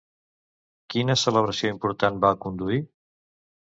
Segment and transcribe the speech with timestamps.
[0.95, 2.85] Quina celebració important va conduir?